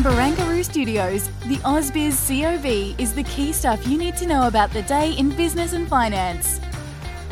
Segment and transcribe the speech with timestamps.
[0.00, 4.70] From Barangaroo Studios, the AusBiz COV is the key stuff you need to know about
[4.70, 6.58] the day in business and finance.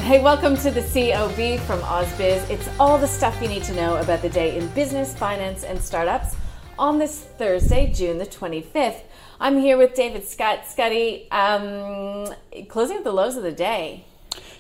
[0.01, 2.51] Hey, welcome to the COV from AusBiz.
[2.51, 5.81] It's all the stuff you need to know about the day in business, finance, and
[5.81, 6.37] startups
[6.79, 9.01] on this Thursday, June the 25th.
[9.41, 10.67] I'm here with David Scott.
[10.67, 12.35] Scotty, um,
[12.69, 14.05] closing at the lows of the day.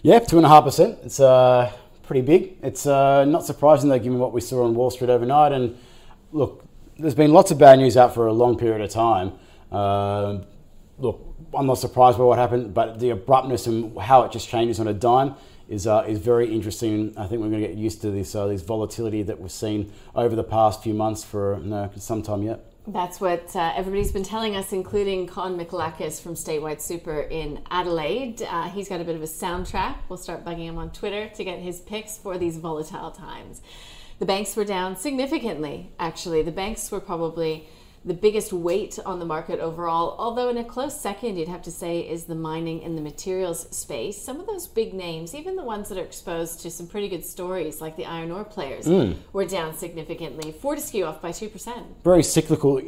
[0.01, 0.98] Yeah, two and a half percent.
[1.05, 1.70] It's uh,
[2.05, 2.56] pretty big.
[2.62, 5.53] It's uh, not surprising though, given what we saw on Wall Street overnight.
[5.53, 5.77] And
[6.33, 6.65] look,
[6.98, 9.32] there's been lots of bad news out for a long period of time.
[9.70, 10.41] Uh,
[10.98, 14.80] look, I'm not surprised by what happened, but the abruptness and how it just changes
[14.80, 15.34] on a dime
[15.69, 17.14] is uh, is very interesting.
[17.16, 19.92] I think we're going to get used to this uh, this volatility that we've seen
[20.14, 22.64] over the past few months for you some time yet.
[22.86, 28.41] That's what uh, everybody's been telling us, including Con Michalakis from Statewide Super in Adelaide.
[28.41, 29.96] Uh, he's got a bit of a soundtrack.
[30.08, 33.60] We'll start bugging him on Twitter to get his picks for these volatile times.
[34.19, 36.42] The banks were down significantly, actually.
[36.42, 37.69] The banks were probably
[38.05, 41.70] the biggest weight on the market overall, although in a close second, you'd have to
[41.70, 44.20] say, is the mining and the materials space.
[44.20, 47.25] Some of those big names, even the ones that are exposed to some pretty good
[47.25, 49.16] stories, like the iron ore players, mm.
[49.33, 50.53] were down significantly.
[50.53, 51.84] Fortescue off by 2%.
[52.03, 52.80] Very cyclical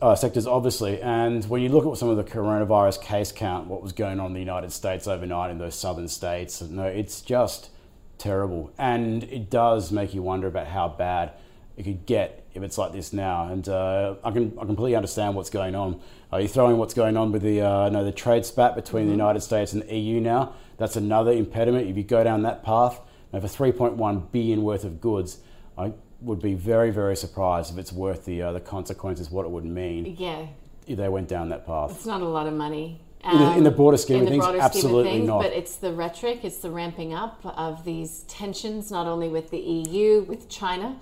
[0.00, 1.00] uh, sectors, obviously.
[1.02, 4.26] And when you look at some of the coronavirus case count, what was going on
[4.28, 7.70] in the United States overnight in those southern states, no, it's just
[8.18, 8.72] terrible.
[8.78, 11.32] And it does make you wonder about how bad
[11.76, 13.48] it could get if it's like this now.
[13.48, 16.00] And uh, I can I completely understand what's going on.
[16.32, 19.04] Uh, you throw in what's going on with the uh, no, the trade spat between
[19.04, 19.10] mm-hmm.
[19.10, 20.54] the United States and the EU now.
[20.76, 21.88] That's another impediment.
[21.88, 23.00] If you go down that path,
[23.32, 25.38] over 3.1 billion worth of goods,
[25.76, 29.30] I would be very very surprised if it's worth the uh, the consequences.
[29.30, 30.16] What it would mean.
[30.18, 30.46] Yeah.
[30.86, 31.90] If they went down that path.
[31.90, 33.02] It's not a lot of money.
[33.24, 35.42] Um, in, the, in, the, broader scheme of things, absolutely things, not.
[35.42, 39.58] But it's the rhetoric, it's the ramping up of these tensions, not only with the
[39.58, 40.96] EU, with China,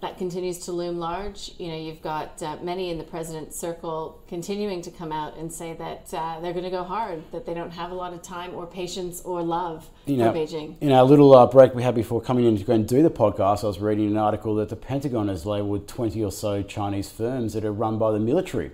[0.00, 1.52] that continues to loom large.
[1.58, 5.50] You know, you've got uh, many in the president's circle continuing to come out and
[5.50, 8.22] say that uh, they're going to go hard, that they don't have a lot of
[8.22, 10.76] time or patience or love you know, for Beijing.
[10.80, 13.10] In our little uh, break we had before coming in to go and do the
[13.10, 17.10] podcast, I was reading an article that the Pentagon has labelled 20 or so Chinese
[17.10, 18.72] firms that are run by the military.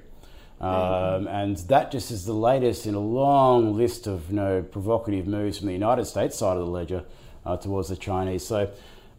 [0.62, 5.26] Um, and that just is the latest in a long list of you know, provocative
[5.26, 7.04] moves from the United States side of the ledger
[7.44, 8.46] uh, towards the Chinese.
[8.46, 8.70] So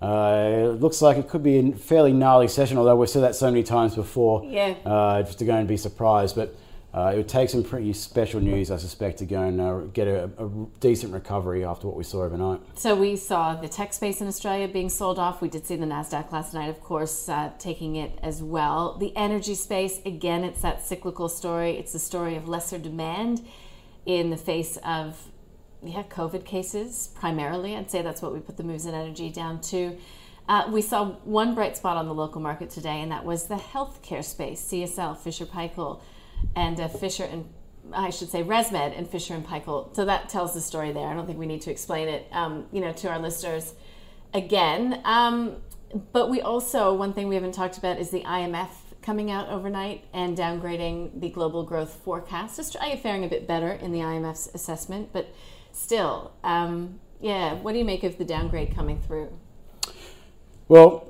[0.01, 3.35] uh, it looks like it could be a fairly gnarly session, although we've said that
[3.35, 4.45] so many times before.
[4.45, 4.75] Yeah.
[4.85, 6.55] Uh, just to go and be surprised, but
[6.93, 10.07] uh, it would take some pretty special news, I suspect, to go and uh, get
[10.07, 10.49] a, a,
[10.79, 12.61] decent recovery after what we saw overnight.
[12.75, 15.41] So we saw the tech space in Australia being sold off.
[15.41, 18.95] We did see the Nasdaq last night, of course, uh, taking it as well.
[18.99, 21.71] The energy space, again, it's that cyclical story.
[21.77, 23.43] It's the story of lesser demand
[24.05, 25.19] in the face of
[25.81, 27.75] yeah, COVID cases primarily.
[27.75, 29.97] I'd say that's what we put the moves in energy down to.
[30.47, 33.55] Uh, we saw one bright spot on the local market today, and that was the
[33.55, 34.61] healthcare space.
[34.61, 36.01] CSL, Fisher Paykel,
[36.55, 37.45] and uh, Fisher and
[37.91, 39.95] I should say ResMed and Fisher and Paykel.
[39.95, 41.07] So that tells the story there.
[41.07, 43.73] I don't think we need to explain it, um, you know, to our listeners
[44.33, 45.01] again.
[45.03, 45.57] Um,
[46.11, 48.69] but we also one thing we haven't talked about is the IMF
[49.01, 52.57] coming out overnight and downgrading the global growth forecast.
[52.57, 55.33] Australia faring a bit better in the IMF's assessment, but
[55.71, 59.37] still, um, yeah, what do you make of the downgrade coming through?
[60.67, 61.07] Well,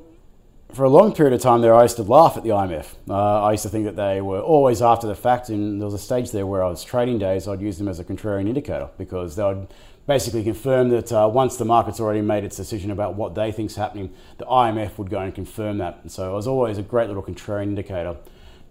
[0.74, 2.96] for a long period of time there, I used to laugh at the IMF.
[3.08, 5.94] Uh, I used to think that they were always after the fact, and there was
[5.94, 8.90] a stage there where I was trading days, I'd use them as a contrarian indicator
[8.98, 9.68] because they would
[10.08, 13.76] basically confirm that uh, once the market's already made its decision about what they think's
[13.76, 16.00] happening, the IMF would go and confirm that.
[16.02, 18.18] And so it was always a great little contrarian indicator.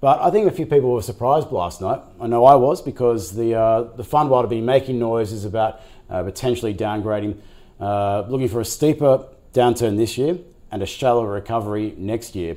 [0.01, 2.01] But I think a few people were surprised last night.
[2.21, 5.45] I know I was because the, uh, the fund, while had been making noise, is
[5.45, 7.39] about uh, potentially downgrading,
[7.79, 9.25] uh, looking for a steeper
[9.55, 10.39] downturn this year
[10.73, 12.57] and a shallower recovery next year.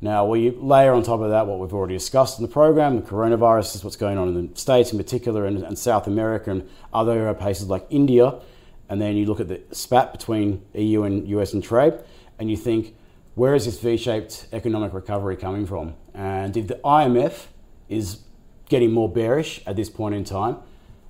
[0.00, 3.02] Now, we layer on top of that what we've already discussed in the program the
[3.02, 6.68] coronavirus, is what's going on in the States in particular, and, and South America and
[6.92, 8.34] other places like India.
[8.90, 11.94] And then you look at the spat between EU and US and trade,
[12.38, 12.94] and you think,
[13.34, 15.94] where is this V-shaped economic recovery coming from?
[16.12, 17.46] And if the IMF
[17.88, 18.20] is
[18.68, 20.58] getting more bearish at this point in time,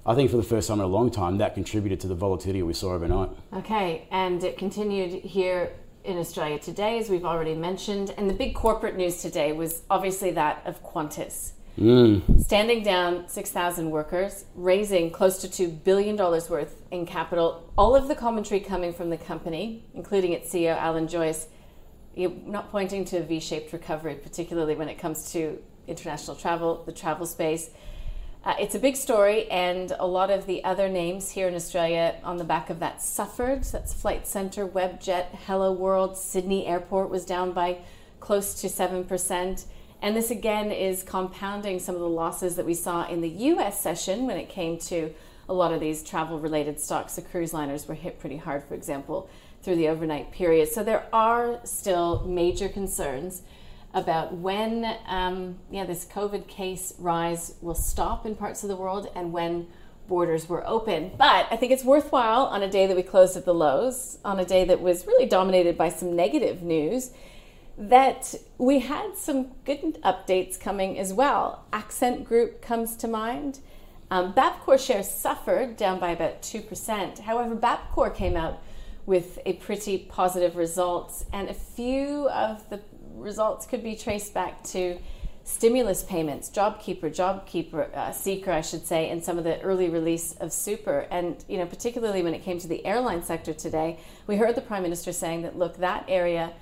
[0.06, 2.62] I think for the first time in a long time, that contributed to the volatility
[2.62, 3.30] we saw overnight.
[3.54, 5.72] Okay, and it continued here
[6.04, 8.14] in Australia today, as we've already mentioned.
[8.16, 11.52] And the big corporate news today was obviously that of Qantas.
[11.78, 12.40] Mm.
[12.40, 17.72] Standing down 6,000 workers, raising close to $2 billion worth in capital.
[17.76, 21.48] All of the commentary coming from the company, including its CEO, Alan Joyce,
[22.16, 25.58] not pointing to a V shaped recovery, particularly when it comes to
[25.88, 27.70] international travel, the travel space.
[28.44, 32.14] Uh, it's a big story, and a lot of the other names here in Australia
[32.22, 33.64] on the back of that suffered.
[33.64, 37.78] That's Flight Centre, Webjet, Hello World, Sydney Airport was down by
[38.20, 39.64] close to 7%.
[40.02, 43.80] And this again is compounding some of the losses that we saw in the US
[43.80, 45.14] session when it came to
[45.48, 47.16] a lot of these travel related stocks.
[47.16, 49.26] The cruise liners were hit pretty hard, for example,
[49.62, 50.68] through the overnight period.
[50.68, 53.40] So there are still major concerns
[53.94, 59.08] about when um, yeah, this COVID case rise will stop in parts of the world
[59.14, 59.68] and when
[60.08, 61.12] borders were open.
[61.16, 64.38] But I think it's worthwhile on a day that we closed at the lows, on
[64.38, 67.12] a day that was really dominated by some negative news,
[67.78, 71.64] that we had some good updates coming as well.
[71.72, 73.60] Accent Group comes to mind.
[74.10, 77.20] Um, Bapcor shares suffered down by about 2%.
[77.20, 78.62] However, Bapcor came out
[79.06, 82.80] with a pretty positive results, and a few of the
[83.24, 84.98] results could be traced back to
[85.44, 90.34] stimulus payments, JobKeeper, JobKeeper uh, Seeker, I should say, and some of the early release
[90.34, 91.06] of Super.
[91.10, 94.62] And you know, particularly when it came to the airline sector today, we heard the
[94.62, 96.52] Prime Minister saying that look, that area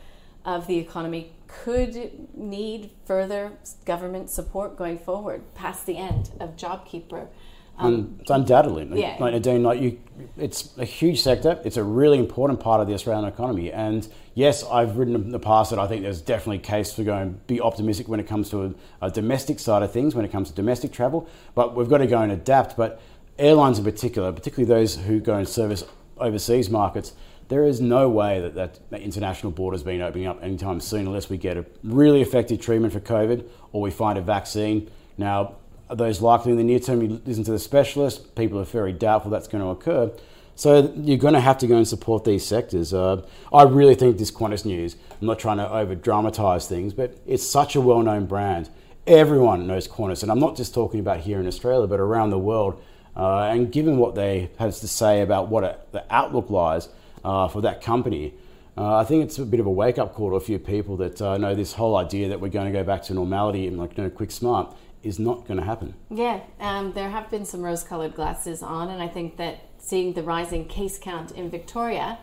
[0.44, 3.52] of the economy could need further
[3.84, 7.28] government support going forward past the end of JobKeeper.
[7.78, 9.16] Um, it's undoubtedly, yeah.
[9.18, 9.98] like Nadine, like you,
[10.36, 11.60] it's a huge sector.
[11.64, 13.72] It's a really important part of the Australian economy.
[13.72, 17.02] And yes, I've written in the past that I think there's definitely a case for
[17.02, 18.64] going be optimistic when it comes to
[19.00, 21.28] a, a domestic side of things, when it comes to domestic travel.
[21.54, 22.76] But we've got to go and adapt.
[22.76, 23.00] But
[23.38, 25.84] airlines in particular, particularly those who go and service
[26.18, 27.14] overseas markets,
[27.48, 31.28] there is no way that, that, that international borders being opening up anytime soon unless
[31.28, 34.90] we get a really effective treatment for COVID or we find a vaccine.
[35.18, 35.56] Now,
[35.92, 37.02] are those likely in the near term?
[37.02, 40.10] You listen to the specialists, people are very doubtful that's going to occur.
[40.54, 42.92] So you're going to have to go and support these sectors.
[42.92, 43.22] Uh,
[43.52, 47.46] I really think this Qantas news, I'm not trying to over dramatise things, but it's
[47.46, 48.70] such a well known brand.
[49.06, 52.38] Everyone knows Qantas, and I'm not just talking about here in Australia, but around the
[52.38, 52.82] world.
[53.14, 56.88] Uh, and given what they have to say about what a, the outlook lies
[57.24, 58.32] uh, for that company,
[58.78, 60.96] uh, I think it's a bit of a wake up call to a few people
[60.98, 63.76] that uh, know this whole idea that we're going to go back to normality in
[63.76, 65.94] like you know, quick smart is not going to happen.
[66.10, 70.12] Yeah, um, there have been some rose colored glasses on, and I think that seeing
[70.12, 72.18] the rising case count in Victoria,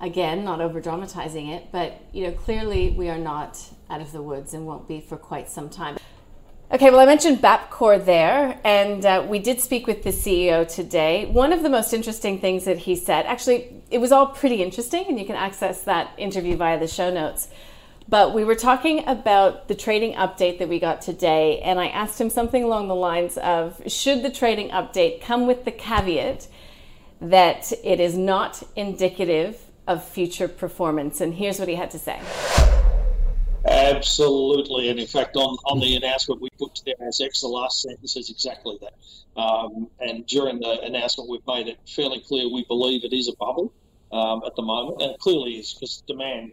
[0.00, 3.58] again, not over dramatizing it, but you know, clearly we are not
[3.88, 5.96] out of the woods and won't be for quite some time.
[6.72, 11.26] Okay, well, I mentioned Bapcor there, and uh, we did speak with the CEO today.
[11.26, 15.04] One of the most interesting things that he said, actually, it was all pretty interesting,
[15.08, 17.48] and you can access that interview via the show notes.
[18.10, 22.20] But we were talking about the trading update that we got today, and I asked
[22.20, 26.48] him something along the lines of Should the trading update come with the caveat
[27.20, 31.20] that it is not indicative of future performance?
[31.20, 32.20] And here's what he had to say.
[33.64, 37.80] Absolutely, and in fact, on, on the announcement we put to the ASX, the last
[37.80, 39.40] sentence is exactly that.
[39.40, 43.36] Um, and during the announcement, we've made it fairly clear we believe it is a
[43.36, 43.72] bubble
[44.10, 46.50] um, at the moment, and it clearly is because demand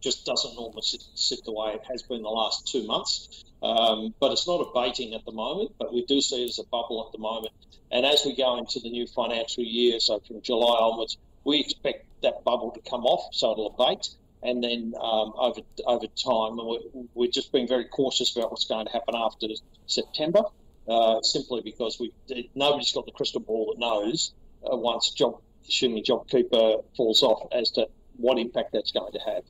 [0.00, 3.44] just doesn't normally sit, sit, the way it has been the last two months.
[3.62, 6.64] Um, but it's not abating at the moment, but we do see it as a
[6.64, 7.52] bubble at the moment.
[7.90, 12.06] And as we go into the new financial year, so from July onwards, we expect
[12.22, 14.08] that bubble to come off, so it'll abate.
[14.42, 18.66] And then um, over over time, and we're, we're, just being very cautious about what's
[18.66, 19.48] going to happen after
[19.86, 20.42] September,
[20.86, 22.12] uh, simply because we
[22.54, 27.70] nobody's got the crystal ball that knows uh, once job, assuming JobKeeper falls off as
[27.72, 27.88] to
[28.18, 29.44] what impact that's going to have.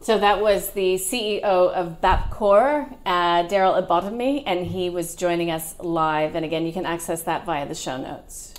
[0.00, 5.76] So that was the CEO of Bapcor, uh, Darryl Abotomey, and he was joining us
[5.78, 6.34] live.
[6.34, 8.52] And again, you can access that via the show notes.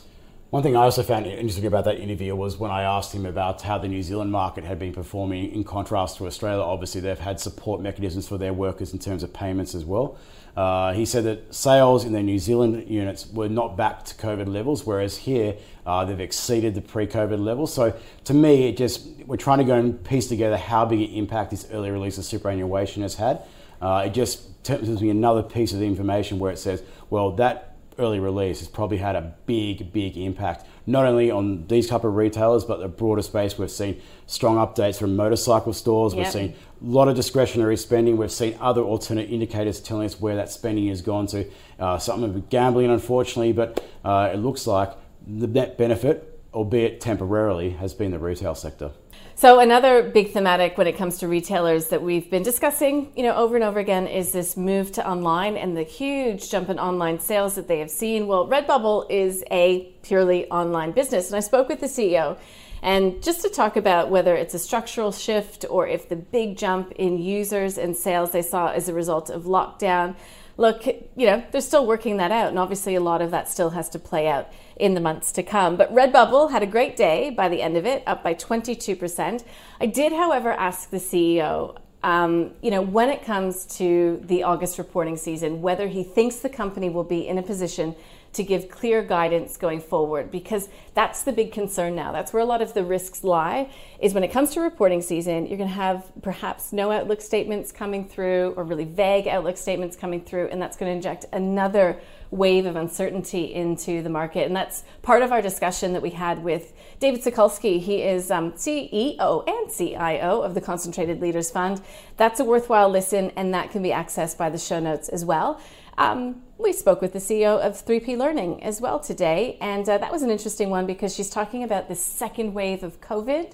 [0.54, 3.64] One thing I also found interesting about that interview was when I asked him about
[3.64, 6.62] how the New Zealand market had been performing in contrast to Australia.
[6.62, 10.16] Obviously, they've had support mechanisms for their workers in terms of payments as well.
[10.56, 14.48] Uh, he said that sales in their New Zealand units were not back to COVID
[14.48, 15.56] levels, whereas here
[15.88, 17.74] uh, they've exceeded the pre-COVID levels.
[17.74, 21.16] So to me, it just we're trying to go and piece together how big an
[21.16, 23.42] impact this early release of superannuation has had.
[23.82, 28.20] Uh, it just tells me another piece of information where it says, well, that early
[28.20, 32.64] release has probably had a big, big impact, not only on these type of retailers,
[32.64, 33.58] but the broader space.
[33.58, 36.14] We've seen strong updates from motorcycle stores.
[36.14, 36.24] Yep.
[36.24, 38.18] We've seen a lot of discretionary spending.
[38.18, 41.50] We've seen other alternate indicators telling us where that spending has gone to.
[41.80, 44.92] Uh, something with gambling, unfortunately, but uh, it looks like
[45.26, 48.92] the net benefit, albeit temporarily, has been the retail sector.
[49.36, 53.36] So another big thematic when it comes to retailers that we've been discussing, you know,
[53.36, 57.20] over and over again is this move to online and the huge jump in online
[57.20, 58.28] sales that they have seen.
[58.28, 62.38] Well, Redbubble is a purely online business, and I spoke with the CEO
[62.84, 66.92] and just to talk about whether it's a structural shift or if the big jump
[66.92, 70.16] in users and sales they saw as a result of lockdown
[70.58, 72.50] look, you know, they're still working that out.
[72.50, 75.44] And obviously, a lot of that still has to play out in the months to
[75.44, 75.76] come.
[75.76, 79.44] But Redbubble had a great day by the end of it, up by 22%.
[79.80, 81.78] I did, however, ask the CEO.
[82.04, 86.50] Um, you know, when it comes to the August reporting season, whether he thinks the
[86.50, 87.96] company will be in a position
[88.34, 92.12] to give clear guidance going forward because that's the big concern now.
[92.12, 95.46] That's where a lot of the risks lie is when it comes to reporting season,
[95.46, 99.96] you're going to have perhaps no outlook statements coming through or really vague outlook statements
[99.96, 102.00] coming through and that's going to inject another
[102.34, 104.48] wave of uncertainty into the market.
[104.48, 107.80] And that's part of our discussion that we had with David Sokulsky.
[107.80, 111.82] He is um, CEO and CIO of the Concentrated Leaders Fund.
[112.18, 115.62] That's a worthwhile listen, and that can be accessed by the show notes as well.
[115.98, 120.12] Um, we spoke with the CEO of 3P Learning as well today, and uh, that
[120.12, 123.54] was an interesting one because she's talking about the second wave of COVID.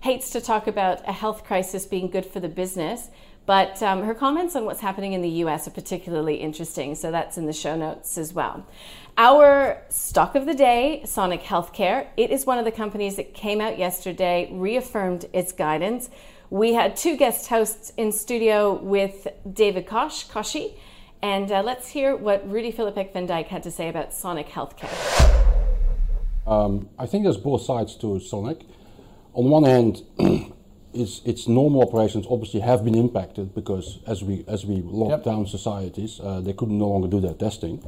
[0.00, 3.08] Hates to talk about a health crisis being good for the business,
[3.46, 7.38] but um, her comments on what's happening in the US are particularly interesting, so that's
[7.38, 8.66] in the show notes as well.
[9.16, 13.60] Our stock of the day, Sonic Healthcare, it is one of the companies that came
[13.60, 16.10] out yesterday, reaffirmed its guidance.
[16.50, 20.74] We had two guest hosts in studio with David Kosh, Koshi,
[21.24, 24.92] and uh, let's hear what Rudi Filapek-Vandyck had to say about Sonic Healthcare.
[26.46, 28.60] Um, I think there's both sides to Sonic.
[29.32, 30.02] On one hand,
[30.92, 35.24] its, its normal operations obviously have been impacted because as we as we locked yep.
[35.24, 37.82] down societies, uh, they could no longer do their testing.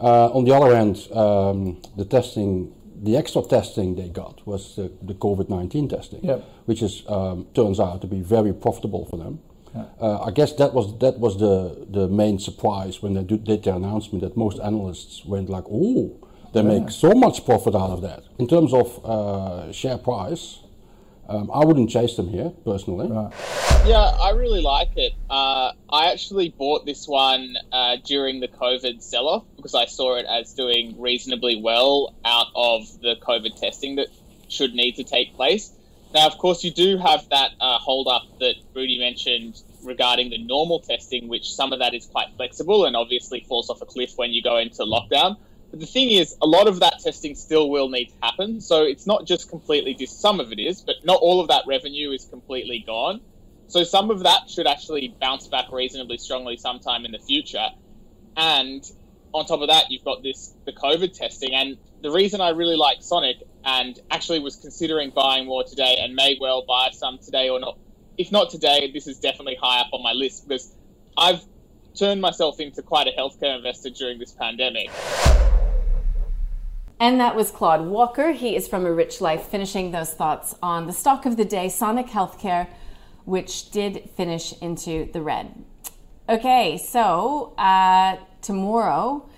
[0.00, 4.90] Uh, on the other hand, um, the testing, the extra testing they got was the,
[5.02, 6.42] the COVID nineteen testing, yep.
[6.64, 9.40] which is um, turns out to be very profitable for them.
[9.74, 13.74] Uh, I guess that was that was the the main surprise when they did their
[13.74, 16.12] announcement that most analysts went like, "Oh,
[16.52, 16.78] they yeah.
[16.78, 20.58] make so much profit out of that." In terms of uh, share price,
[21.28, 23.08] um, I wouldn't chase them here personally.
[23.08, 23.32] Right.
[23.86, 25.14] Yeah, I really like it.
[25.30, 30.26] Uh, I actually bought this one uh, during the COVID sell-off because I saw it
[30.26, 34.08] as doing reasonably well out of the COVID testing that
[34.48, 35.72] should need to take place.
[36.14, 40.38] Now, of course, you do have that uh, hold up that Rudi mentioned regarding the
[40.38, 44.12] normal testing, which some of that is quite flexible and obviously falls off a cliff
[44.16, 45.36] when you go into lockdown.
[45.70, 48.60] But the thing is, a lot of that testing still will need to happen.
[48.60, 51.64] So it's not just completely dis- some of it is, but not all of that
[51.66, 53.22] revenue is completely gone.
[53.68, 57.68] So some of that should actually bounce back reasonably strongly sometime in the future.
[58.36, 58.84] And
[59.32, 61.54] on top of that, you've got this the COVID testing.
[61.54, 66.14] And the reason I really like Sonic and actually was considering buying more today and
[66.14, 67.78] may well buy some today or not.
[68.18, 70.74] If not today, this is definitely high up on my list because
[71.16, 71.42] I've
[71.94, 74.90] turned myself into quite a healthcare investor during this pandemic.
[76.98, 78.32] And that was Claude Walker.
[78.32, 81.68] He is from A Rich Life, finishing those thoughts on the stock of the day,
[81.68, 82.68] Sonic Healthcare,
[83.24, 85.64] which did finish into the red.
[86.28, 89.28] Okay, so uh, tomorrow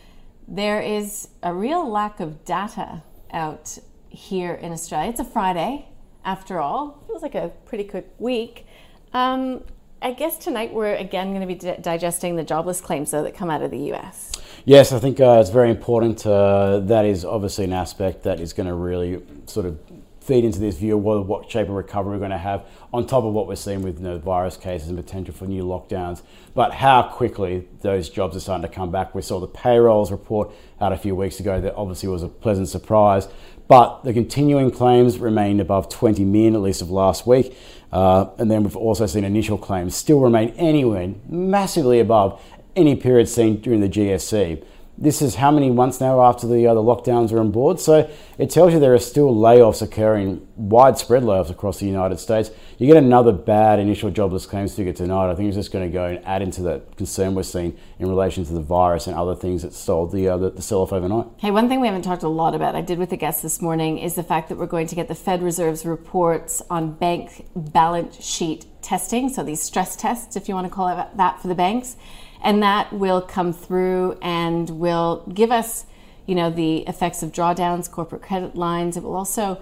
[0.46, 5.10] there is a real lack of data out here in Australia.
[5.10, 5.88] It's a Friday,
[6.24, 7.02] after all.
[7.06, 8.66] Feels like a pretty quick week.
[9.12, 9.64] Um,
[10.02, 13.34] I guess tonight we're again going to be di- digesting the jobless claims, though, that
[13.34, 14.32] come out of the US.
[14.66, 16.26] Yes, I think uh, it's very important.
[16.26, 19.78] Uh, that is obviously an aspect that is going to really sort of
[20.24, 23.06] feed into this view of what, what shape of recovery we're going to have on
[23.06, 26.22] top of what we're seeing with you know, virus cases and potential for new lockdowns.
[26.54, 29.14] But how quickly those jobs are starting to come back.
[29.14, 30.50] We saw the payrolls report
[30.80, 33.28] out a few weeks ago that obviously was a pleasant surprise.
[33.68, 37.56] But the continuing claims remain above 20 million, at least of last week.
[37.92, 42.42] Uh, and then we've also seen initial claims still remain anywhere massively above
[42.76, 44.64] any period seen during the GFC.
[44.96, 47.80] This is how many months now after the, uh, the lockdowns are on board.
[47.80, 48.08] So
[48.38, 52.50] it tells you there are still layoffs occurring, widespread layoffs across the United States.
[52.78, 55.32] You get another bad initial jobless claims figure tonight.
[55.32, 58.08] I think it's just going to go and add into that concern we're seeing in
[58.08, 60.92] relation to the virus and other things that stole the, uh, the, the sell off
[60.92, 61.26] overnight.
[61.38, 63.60] Hey, one thing we haven't talked a lot about, I did with the guests this
[63.60, 67.46] morning, is the fact that we're going to get the Fed Reserve's reports on bank
[67.56, 69.28] balance sheet testing.
[69.28, 71.96] So these stress tests, if you want to call it that, for the banks
[72.44, 75.86] and that will come through and will give us,
[76.26, 78.98] you know, the effects of drawdowns, corporate credit lines.
[78.98, 79.60] It will also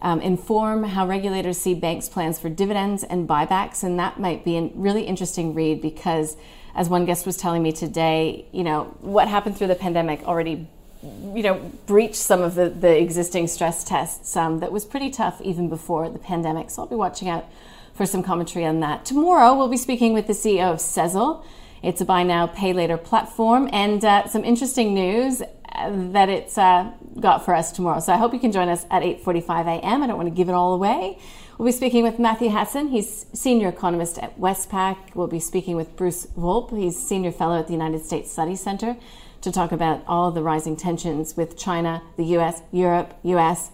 [0.00, 4.56] um, inform how regulators see banks' plans for dividends and buybacks, and that might be
[4.56, 6.38] a really interesting read because,
[6.74, 10.66] as one guest was telling me today, you know what happened through the pandemic already,
[11.02, 14.34] you know, breached some of the, the existing stress tests.
[14.36, 16.70] Um, that was pretty tough even before the pandemic.
[16.70, 17.44] So I'll be watching out
[17.92, 19.04] for some commentary on that.
[19.04, 21.44] Tomorrow we'll be speaking with the CEO of Sezzle.
[21.82, 25.42] It's a buy now, pay later platform, and uh, some interesting news
[25.74, 28.00] that it's uh, got for us tomorrow.
[28.00, 30.02] So I hope you can join us at 8:45 a.m.
[30.02, 31.18] I don't want to give it all away.
[31.58, 32.88] We'll be speaking with Matthew Hassan.
[32.88, 34.96] He's senior economist at Westpac.
[35.14, 36.76] We'll be speaking with Bruce Wolpe.
[36.76, 38.96] He's senior fellow at the United States Study Center
[39.42, 43.70] to talk about all the rising tensions with China, the U.S., Europe, U.S.,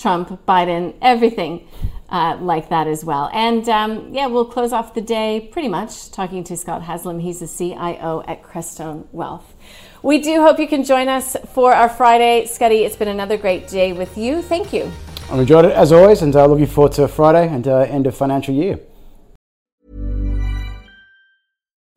[0.00, 1.68] Trump, Biden, everything
[2.08, 3.30] uh, like that as well.
[3.32, 7.20] And um, yeah, we'll close off the day pretty much talking to Scott Haslem.
[7.20, 9.54] He's the CIO at Crestone Wealth.
[10.02, 12.46] We do hope you can join us for our Friday.
[12.46, 14.42] Scotty, it's been another great day with you.
[14.42, 14.90] Thank you.
[15.30, 18.16] I've enjoyed it as always, and uh, looking forward to Friday and uh, end of
[18.16, 18.80] financial year.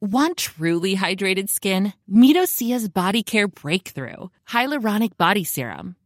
[0.01, 1.93] Want truly hydrated skin?
[2.07, 5.95] Meet Osea's Body Care Breakthrough Hyaluronic Body Serum.